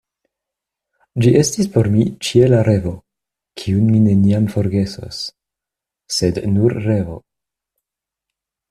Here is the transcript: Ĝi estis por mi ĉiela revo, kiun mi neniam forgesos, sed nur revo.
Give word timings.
Ĝi 1.25 1.33
estis 1.41 1.67
por 1.75 1.89
mi 1.97 2.05
ĉiela 2.29 2.61
revo, 2.69 2.95
kiun 3.63 3.85
mi 3.93 4.01
neniam 4.09 4.49
forgesos, 4.57 5.23
sed 6.19 6.43
nur 6.57 6.79
revo. 6.91 7.21